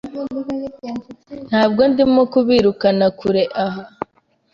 [1.47, 3.83] Ntabwo ndimo kubirukana kure aha.